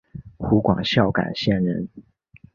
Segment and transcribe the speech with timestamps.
[0.37, 1.87] 湖广孝感县人。